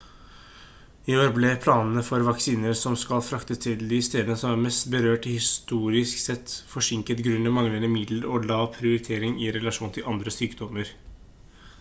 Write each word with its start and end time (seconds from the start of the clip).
i 1.11 1.17
år 1.23 1.33
ble 1.33 1.49
planene 1.65 2.03
for 2.07 2.23
vaksiner 2.27 2.73
som 2.79 2.95
skal 3.01 3.21
fraktes 3.27 3.61
til 3.65 3.83
de 3.91 3.99
stedene 4.07 4.37
som 4.43 4.55
er 4.55 4.63
mest 4.63 4.89
berørt 4.95 5.27
historisk 5.33 6.23
sett 6.23 6.55
forsinket 6.73 7.23
grunnet 7.29 7.55
manglende 7.61 7.93
midler 7.99 8.27
og 8.33 8.49
lav 8.55 8.67
prioritering 8.81 9.37
i 9.49 9.53
relasjon 9.59 9.95
til 10.01 10.11
andre 10.15 10.35
sykdommer 10.41 10.93